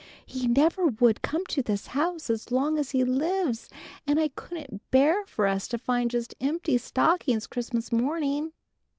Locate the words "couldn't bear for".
4.29-5.45